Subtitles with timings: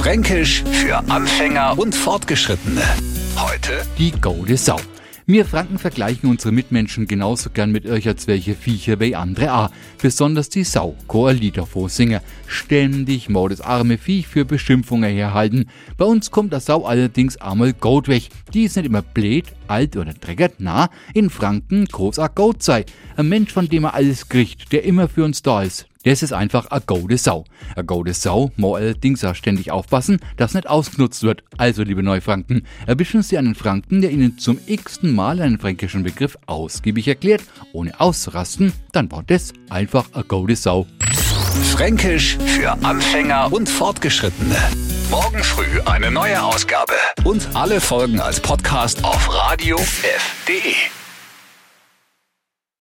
[0.00, 2.80] Fränkisch für Anfänger und Fortgeschrittene.
[3.36, 4.78] Heute Die Gaude Sau.
[5.26, 9.70] Wir Franken vergleichen unsere Mitmenschen genauso gern mit irgendwelche Viecher wie andere auch.
[10.00, 12.20] Besonders die Sau, ein Lied davor singen.
[12.46, 15.66] Ständig mau das arme Viech für Beschimpfungen herhalten.
[15.98, 18.30] Bei uns kommt der Sau allerdings einmal gut weg.
[18.54, 22.86] Die ist nicht immer blöd, alt oder dreckert, na, in Franken groß a Goat sei.
[23.20, 25.86] Ein Mensch, von dem er alles kriegt, der immer für uns da ist.
[26.04, 27.44] Das ist einfach a gode Sau.
[27.76, 31.44] A gode Sau muss allerdings auch ständig aufpassen, dass nicht ausgenutzt wird.
[31.58, 36.38] Also, liebe Neufranken, erwischen Sie einen Franken, der Ihnen zum x-ten Mal einen fränkischen Begriff
[36.46, 37.42] ausgiebig erklärt,
[37.74, 40.86] ohne auszurasten, dann war das einfach a gode Sau.
[41.72, 44.56] Fränkisch für Anfänger und Fortgeschrittene.
[45.10, 46.94] Morgen früh eine neue Ausgabe.
[47.24, 50.99] Und alle Folgen als Podcast auf radiof.de.